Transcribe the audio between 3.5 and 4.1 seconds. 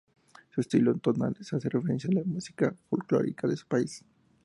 su país.